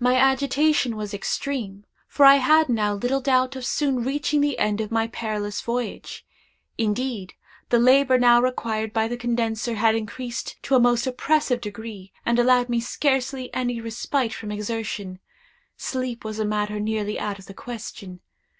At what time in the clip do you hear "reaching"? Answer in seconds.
4.02-4.40